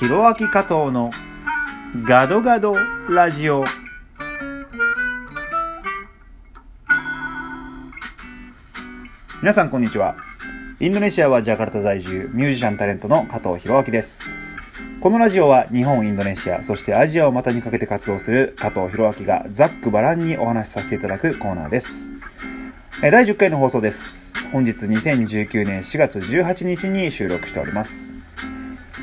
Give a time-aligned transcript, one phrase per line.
[0.00, 1.12] ひろあき加藤の
[2.04, 2.76] ガドガド
[3.08, 3.64] ラジオ。
[9.40, 10.16] 皆さんこんにちは。
[10.80, 14.32] インドネシアはジャカルタ在住ミュージシャンタレントの加藤弘明です。
[15.00, 22.10] このラジオは日本、インドネシア、そしてアジアを股にかけて活動する加藤弘明がざっくばらんにお話しさせていただくコーナーです。
[23.00, 24.48] 第10回の放送です。
[24.48, 28.13] 本日2019年4月18日に収録しております。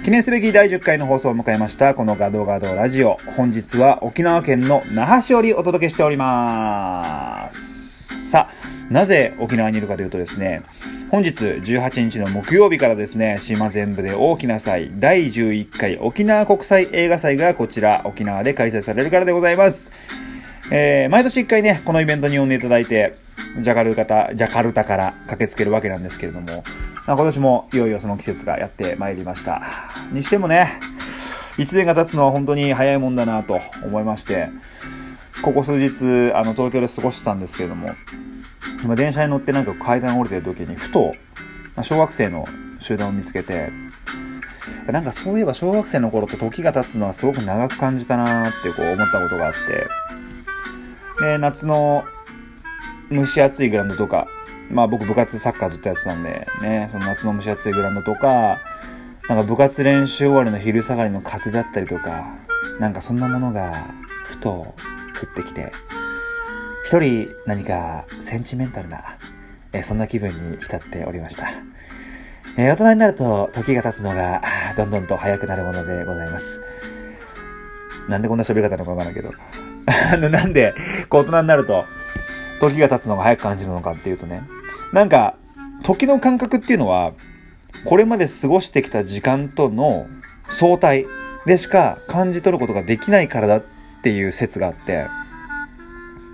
[0.04, 10.64] 記念すべき第10回の放送を迎えましたこのガドガドラジオ本日は沖縄県の那覇市よりお届けしておりますさあなぜ沖縄にいるかというとですね
[11.12, 19.92] 本日18日の木曜日からですね、島全部で大きな祭、第11回沖縄国際映画祭がこちら沖縄で開催されるからでございます。
[20.72, 23.18] えー、毎年1回ね、このイベントに呼んでいただいて、
[23.60, 26.64] ジャカルタ、ジャカルタから駆けつけるわけなんですけれども、
[27.12, 29.62] まあ、今年もいよいよその季節がやってまいりました。
[30.14, 30.80] にしてもね、
[31.58, 34.48] 1年が経つのは本当に早いもんだなと思いまして、
[35.44, 37.92] ここ数日、あの、東京で過ごしてたんですけれども、
[38.82, 41.14] 今電車に乗ってなんか階段降りてる時にふと
[41.76, 42.48] ま小学生の
[42.80, 43.70] 集団を見つけて
[44.88, 49.88] なんかそういえば小学生の頃と時が経つのはすごく長く感じたなーってこう思ったことがあって
[51.24, 52.06] で夏の
[53.12, 54.28] 蒸し暑いグラウンドとか
[54.72, 58.60] まあ僕部活サッカーずっとやってたんでねその夏の蒸し暑いグラウンドとか
[59.28, 62.36] なんか部活練習終わりの昼下がりの風だったりとか
[62.80, 63.86] なんかそんなものが
[64.24, 64.74] ふと降
[65.26, 65.72] ってきて
[66.92, 69.18] 一人何かセンチメンタルな、
[69.72, 71.48] えそんな気分に浸っておりました。
[72.58, 74.42] え大人になると時が経つのが
[74.76, 76.62] どんどんと早くなるものでございます。
[78.10, 79.32] なんでこんな喋り方なのかわからなけど。
[80.14, 80.74] あの、なんで、
[81.08, 81.86] こう大人になると
[82.60, 84.42] 時が経つのが早く感じるのかっていうとね、
[84.94, 85.36] なんか、
[85.84, 87.14] 時の感覚っていうのは、
[87.86, 90.08] これまで過ごしてきた時間との
[90.44, 91.06] 相対
[91.46, 93.64] でしか感じ取ることができないからだっ
[94.04, 95.08] ていう説があって、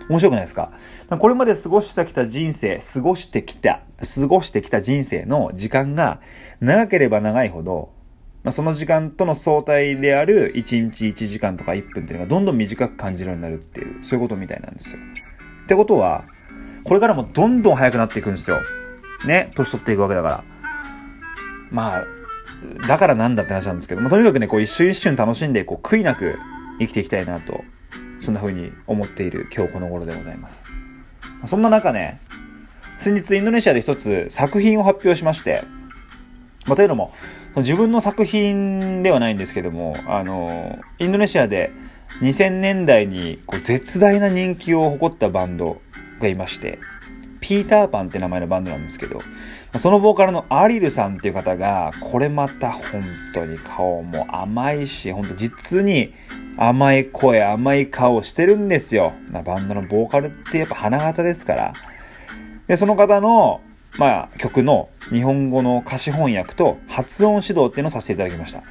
[0.09, 0.71] 面白くないですか？
[1.09, 3.81] これまで過ごしてきた人生、過ごしてきた、
[4.15, 6.19] 過ごしてきた人生の時間が
[6.59, 7.91] 長ければ長いほど、
[8.43, 14.99] まあ、その時間との相対である1日1時間とか1分っていうのがどんどん短く感じるようになるっていう、そういうことみたいなんですよ。
[15.63, 16.25] ってことは、
[16.87, 18.61] これからもどんどん早くなっていくんですよ。
[19.25, 20.43] ね、年取っていくわけだから。
[21.69, 22.05] まあ、
[22.87, 26.39] だからなんだって話なんですけども、とにかくね、こう一瞬一瞬楽しんで、こう悔いなく
[26.79, 27.61] 生きていきたいなと
[28.19, 30.65] そんな風に思っている今日この頃でございます。
[31.45, 32.19] そんな中ね、
[32.95, 35.61] 先日インドネシアで一つ作品を発表しまして、
[36.65, 37.13] まあ、というのも、
[37.57, 41.71] 自分の作品ではないんですけども、あの、インドネシアで
[42.21, 45.81] 2000年代にこう絶大な人気を誇ったバンド
[46.19, 46.79] がいまして、
[47.39, 49.19] ピーターパンって名前のバンドなんですけど、
[49.77, 56.13] そのボーカルのアリルさんっていう方が、これまた本当に顔も甘いし、本当実に
[56.57, 59.13] 甘い声、甘い顔してるんですよ。
[59.31, 61.73] バンドのボーカルってやっぱ花形ですから。
[62.67, 63.61] で、その方の、
[63.99, 68.63] まあ、曲の日本語の歌詞翻訳と発音指導っていうのをさせていただきました。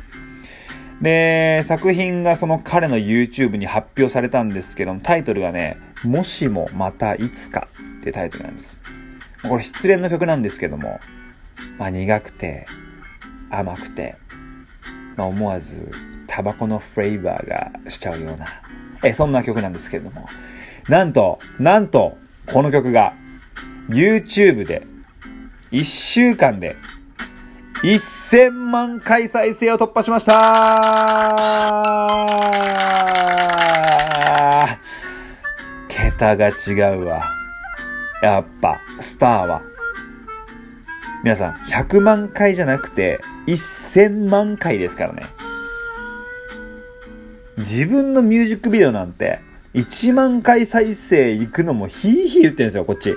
[1.00, 7.68] で、作品がその彼の YouTube に発表されたんですけども、タイトルがね、もしもまたいつか
[8.00, 8.80] ってタイトルなんです。
[9.48, 11.00] これ失恋の曲なんですけども、
[11.78, 12.66] まあ苦くて、
[13.50, 14.16] 甘くて、
[15.16, 15.90] まあ思わず
[16.26, 18.46] タバコのフレーバーがしちゃうような、
[19.04, 20.26] え、そんな曲なんですけれども。
[20.88, 23.14] なんと、なんと、この曲が
[23.88, 24.86] YouTube で
[25.72, 26.76] 1週間で
[27.82, 30.36] 1000万回再生を突破しました
[35.88, 37.30] 桁が違うわ。
[38.22, 39.62] やっぱ、スターは。
[41.22, 45.22] 皆さん、100万回じゃなくて、1000万回ですからね。
[47.58, 49.40] 自分のミュージックビデオなんて、
[49.74, 53.14] 1万回再生行くのもヒーヒー言ってるんですよ、こっち。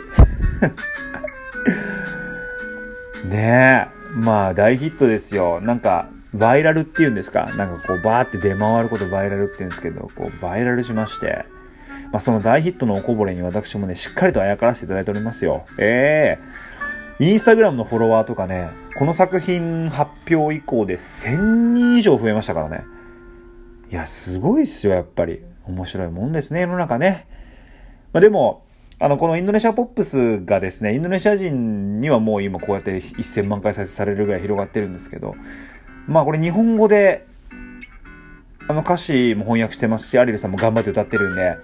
[3.30, 3.99] ねえ。
[4.20, 5.62] まあ、大ヒットですよ。
[5.62, 7.52] なんか、バイラルって言うんですか？
[7.58, 11.46] なんかこう、バーって出回ることバイラルって言うんですけど、こう、バイラルしまして。
[12.12, 15.66] まあ、その大ヒットのおこぼれに私もね、しっかりとあやからせていただいておりますよ。
[15.78, 16.40] え
[17.20, 22.84] えー、インスタグラムのフォロワーとかね、この作品発表以降で1000人以上増えましたからね。
[23.92, 25.44] いや、すごいっすよ、やっぱり。
[25.66, 27.28] 面白いもんですね、世の中ね。
[28.12, 28.64] まあ、でも、
[29.02, 35.36] あの、このインドネシアポップスがですね、インドネシア人にはもう今こうやって1000万回再生されるぐらい広がってるんですけど、
[36.06, 37.26] まあこれ日本語で、
[38.68, 41.58] あの歌詞も翻訳してますし、アリルさんも頑張って歌ってるんで、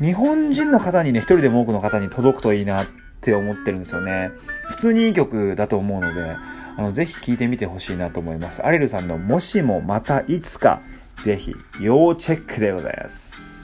[0.00, 2.86] 日本人の方にね、一人でも多くの方に届くといいなっ
[3.22, 4.30] て思ってるんですよね。
[4.68, 6.36] 普通にいい曲だと思うので、
[6.76, 8.62] あの、ぜひ聞いてみてほしいなと思います。
[8.62, 10.82] アレルさんのもしもまたいつか、
[11.16, 13.57] ぜひ、要チェックでございます。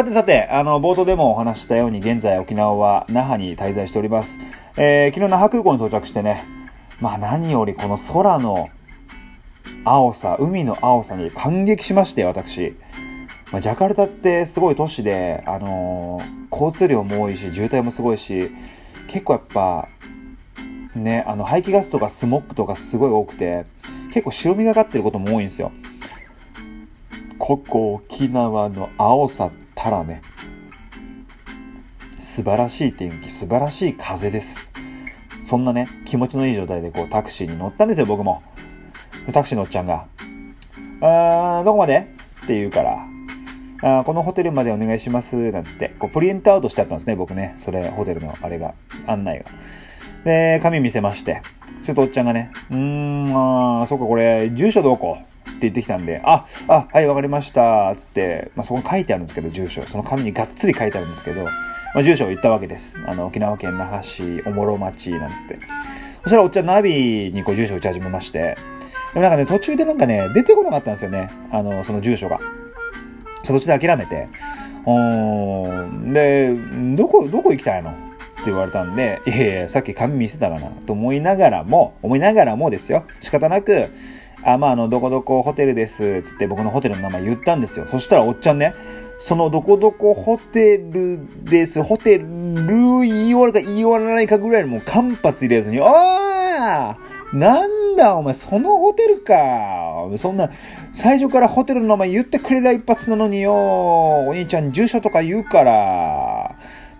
[0.00, 4.38] さてさて、あの、冒頭でもお話したように、現在沖縄は那覇に滞在しております。
[4.78, 6.42] えー、昨日那覇空港に到着してね、
[7.02, 8.70] まあ何よりこの空の
[9.84, 12.78] 青さ、海の青さに感激しまして、私。
[13.52, 18.50] まあ、ジャカルタってすごい都市で、あのー、交通量も多いし、渋滞もすごいし、
[19.06, 19.86] 結構やっぱ、
[20.94, 23.66] ね、あの、排気ガスとかスモッグとかすごい多くて、
[24.14, 25.72] 結構白みがかってることも多いんですよ。
[27.38, 29.50] ここ沖縄の青さ
[29.82, 30.20] たらね、
[32.18, 34.70] 素晴らしい天気、素晴らしい風です。
[35.42, 38.42] そんなね、気持ちのいい状態でこうタクシーに乗ったんですよ、僕も。
[39.32, 40.04] タクシーのおっちゃんが、
[41.00, 42.10] あー、どこまで？
[42.44, 47.56] って言うから、あこのホテルまでお願いします、なんつって、こうプリントアウトしてあったんですね、僕ね。
[47.58, 48.74] それ、ホテルのあれが、
[49.06, 49.46] 案内が。
[50.24, 51.40] で、紙見せまして、
[51.80, 55.16] するとおっちゃんがね、うーん、あそっか、これ、住所どこ？
[55.60, 59.82] って言ってきたんで、あ、あ、はい、わかりました、つって、まあ、そこに書いてあるんですけど、住所。
[59.82, 61.50] その紙にがっつり書いてあるんですけど、ま
[61.96, 62.96] あ、住所を言ったわけです。
[63.06, 65.58] あの、沖縄県那覇市、おもろ町、なんつって。
[66.22, 68.56] そしたらおっちゃんナビにこう住所を打ち始めまして、
[69.12, 71.28] でもなんかね、途中でなんかね、出てこなかったんですよね。
[71.50, 72.40] あの、その住所が。
[73.44, 74.28] 途中で諦めて。
[74.86, 76.12] うん。
[76.12, 76.54] で、
[76.96, 77.90] どこ、どこ行きたいの？
[77.90, 77.92] っ
[78.42, 80.70] て言われたんで、いやいや、さっき紙見せたかな？
[80.86, 83.04] と思いながらも、思いながらもですよ。
[83.20, 83.86] 仕方なく、
[84.42, 87.86] あ、まあ、あの、どこどこホテルです、つって僕のホテルの名前言ったんですよ。
[87.90, 88.74] そしたらおっちゃんね、
[89.18, 92.24] そのどこどこホテルです、ホテル
[93.00, 100.08] 言い終わるか言い終わらないかぐらいのもう間髪入れずに、ああなんだお前、そのホテルか。
[100.16, 100.50] そんな、
[100.90, 103.52] 最初からホテルの名前言ってくれりゃ一発なのによ。
[103.54, 106.29] お兄ちゃん住所とか言うから。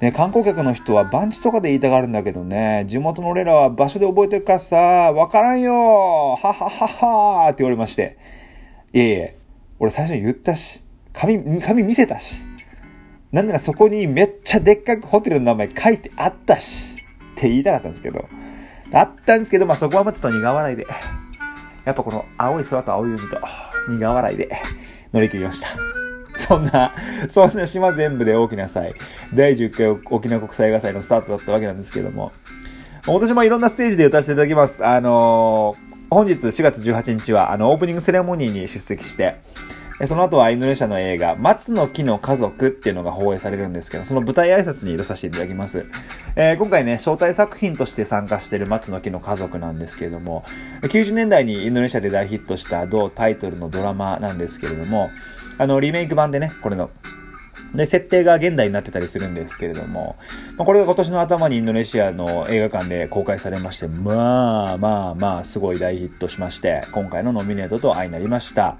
[0.00, 8.16] ね、観光客の人は番地とかで言いたがるんだけどね、地元の俺らは場所で覚えてるからさ、わからんよははははって言われまして。
[8.94, 9.38] いえいえ、
[9.78, 10.82] 俺最初に言ったし、
[11.12, 12.42] 紙、紙見せたし。
[13.30, 16.96] なんならそこにめっちゃでっかくホテルの名前書いてあったし。
[17.32, 18.24] って言いたかったんですけど。
[18.92, 20.86] あったんですけど、まあ、そこはまあちょっと苦笑いで、
[21.84, 23.38] やっぱこの青い空と青い海と
[23.88, 24.50] 苦笑いで
[25.12, 25.99] 乗り切りました。
[26.40, 26.94] そんな、
[27.28, 28.94] そんな島全部で大きな祭、
[29.34, 32.32] 第10回沖縄国際映画祭のスタートだったわけなんですけども、
[33.06, 34.84] 今年もいろんなステージで歌わせていただきます。
[34.84, 39.36] あのー、本日4月18日は、あの、オープニングセレモニーに出席して、
[40.06, 45.84] その後はインドネシアの映画、松の木の家族っていうのが放映されるんですけど、その舞台挨拶に出させていただきます。
[46.36, 50.42] えー、今回ね、招待作品として参加している松の木の家族なんですけれども、
[50.82, 55.10] 90年代にインドネシアで大ヒットした同タイトルのドラマなんですけれども、
[55.60, 56.88] あの、リメイク版でね、これの
[57.74, 60.16] で、設定が現代になってたりするんですけれども、
[60.56, 68.78] まあ、これが今年の頭にインドネシアの映画館で公開されまして、まあまあまあ、すごい大ヒットしまして、今回のノミネートと相なりました。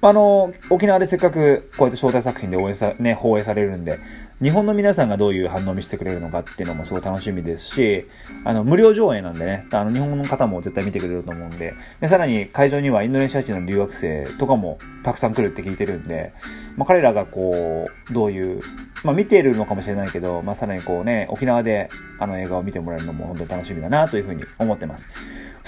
[0.00, 3.98] あの、沖縄でせっかくこうやって招待作品で応援さ、ね、放映されるんで、
[4.40, 8.06] 日本の皆さんがどういう反応を見せてくれるのかっていうのもすごい楽しみですし、
[8.44, 16.32] あの、無料上映なんでね、あの、日本の方も絶対見てくれると思うんで、で、さらに会場にはインドネシア人の留学生とかもたくさん来るって聞いてるんで、
[16.76, 18.62] まあ、彼らがこう、どういう、
[19.02, 21.88] まあ、見ているのかもしれないけど、まあ、さらにこうね、沖縄で
[22.20, 25.08] あの映画を見てもらえるのも本当に楽しみだなというふうに思ってます。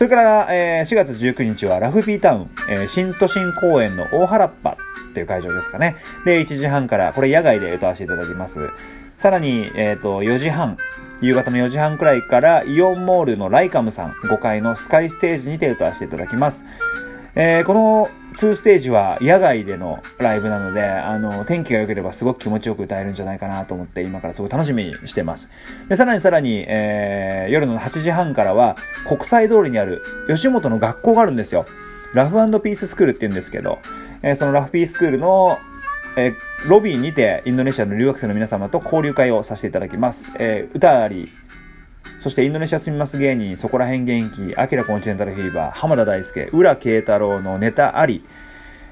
[0.00, 5.94] それから、えー、4月19日はラフピータウン、えー、新都心公園の大原っぱっていう会場ですかね。
[6.24, 8.70] で、1時半から、これ野外で歌わせていただきます。
[9.18, 10.78] さらに、えっ、ー、と、4時半、
[11.20, 16.64] 夕方の4時半くらいから、イオンモールのライカムさん5階のスカイステージにて歌わせていただきます。
[17.34, 25.48] えー、この2ステージは野外でのライブなので、あの、天気が良ければすごく気持ちよく歌えるんじゃないかなと思って、今からすごい楽しみにしてます。
[25.88, 28.76] で、さらにさらに、えー、夜の8時半からは、
[29.08, 31.66] 国際通りにある吉本の学校があるんですよ。
[32.14, 33.78] ラフピーススクールって言うんですけど、
[34.22, 35.58] えー、そのラフピーススクールの、
[36.16, 40.32] えー、ロビーにて、インドネシアの留学生の皆様と交流会をさせていただきます。
[40.38, 41.32] えー、歌あり、
[42.20, 48.24] そしてインドネシア住みます芸人、そこら辺元気、アキラコンチネンタルフィーバー、浜田大輔、浦慶太郎のネタあり、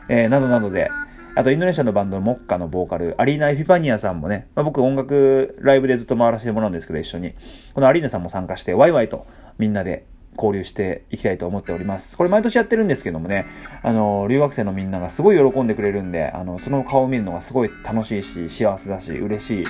[0.09, 0.91] えー、などなどで、
[1.35, 7.35] あとインドネシアのバンドモッカのボーカル、アリーナ・エフィパニアさんもね、まあ、僕音楽ライブでずっと回らせてもらうんですけど、一緒に。
[7.75, 9.27] このアリーナさんも参加して、ワイワイと
[9.59, 10.05] みんなで
[10.38, 12.16] 交流していきたいと思っております。
[12.16, 13.47] これ毎年やってるんですけどもね、
[13.83, 19.64] あの、留学生のみんながすごい喜んでくれるんで、あの、その顔を見るのがすごい楽しいし、幸せだし、嬉しい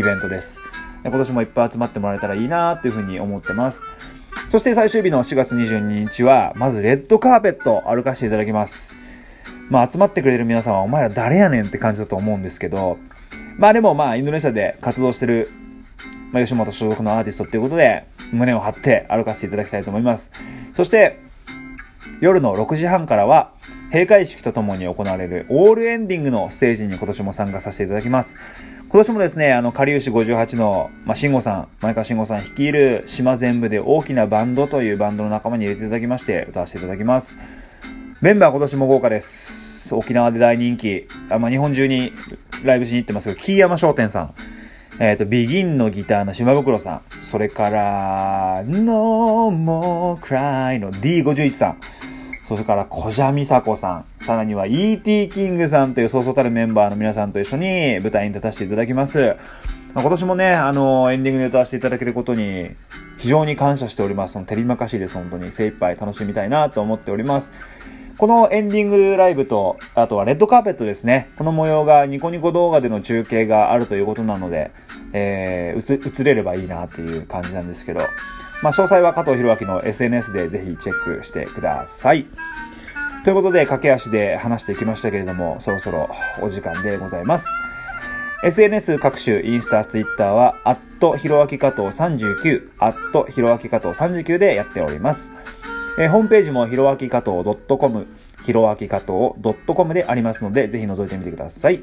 [0.00, 0.60] イベントです。
[1.04, 3.84] 今年もいっぱい集まってもらえたらいいなっていうふうに思ってます。
[4.50, 8.96] そして最終日の4月22日は、まずレッドカーペット歩かせていただきます。
[9.70, 12.98] まあ集まってくれる皆さんはお前ら誰やねんって感じだと思うんですけど、
[13.58, 15.50] まあでもまあインドネシアで活動してる、
[16.32, 20.30] まあ吉本所属のアーティストっていうことで、胸を張って歩かせていただきたいと思います。
[20.74, 21.20] そして、
[22.20, 23.52] 夜の6時半からは、
[23.90, 28.36] 閉会式とともに行われるオールエンディングのステージに今年も参加させていただきます。
[28.90, 37.36] 今年もですね、あの、かりゆし58の、まあ、慎吾さん、前川慎吾さん率いる島全部で大きなバンドというバンドの仲間に入れていただきまして、歌わせていただきます。
[38.20, 39.94] メンバー今年も豪華です。
[39.94, 42.12] 沖縄で大人気、あまあ、日本中に
[42.64, 44.34] ライブしに行ってますけど、キーヤマ商店さん、
[45.00, 51.80] えっ、ー、と、ビギンのギターの島袋さん、それから、No More Cry の D51 さん、
[52.42, 55.28] それから小蛇美佐子さん、さらには E.T.
[55.28, 59.36] キングさんというそうそうたるメンバーの皆さんと一緒に舞台に立たせていただきます。
[59.94, 62.70] 今年もね、あの、エンディングで歌わせていただけることに
[63.18, 64.32] 非常に感謝しております。
[64.32, 65.52] その、照りまかしいです、本当に。
[65.52, 67.52] 精一杯楽しみたいなと思っております。
[68.18, 71.30] このエンディングライブと、あとはレッドカーペットですね。
[71.38, 74.72] この模様がニコニコ動画での中継があるということなので、
[75.12, 78.00] えー、映れればいいなっていう感じなんですけど、
[78.60, 82.26] まあ、詳細は加藤弘明の SNS でぜひチェックしてください。
[83.22, 86.10] ということで、駆け足で話していきましたけれども、そろそろ
[86.42, 87.48] お時間でございます。
[88.42, 95.32] SNS 各種、インスタ、ツイッターは、アットひろあき加藤39、アットひろあき加藤39でやっております。
[95.98, 98.06] えー、ホームページもひろあき加藤 .com、
[98.44, 99.10] ひろあき加藤
[99.66, 101.74] .com でありますので、ぜひ覗いてみてください。
[101.74, 101.82] よ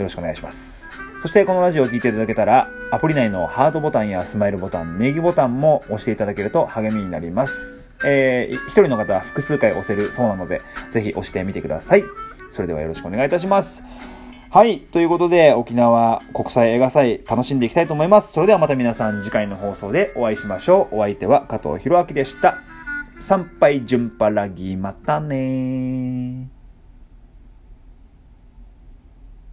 [0.00, 1.00] ろしくお願いします。
[1.22, 7.92] そしてこのラジオを聴いていただけたら、アプリ内のハートボタンやスマイルボタン、ネギボタンも押していただけると励みになります。
[8.04, 12.04] えー、一人の方は複数回押せるそうなので、ぜひ押してみてください。
[12.50, 13.84] それではよろしくお願いいたします。
[14.50, 14.80] はい。
[14.80, 18.32] ということで、沖縄国際映画祭楽しんでいきたいと思います。
[18.32, 20.96] それではまた皆さん次回の放送でお会いしましょう。
[20.96, 22.71] お相手は加藤弘明でした。
[23.22, 26.48] 参拝順パラギまたね